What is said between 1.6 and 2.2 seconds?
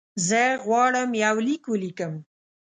ولیکم.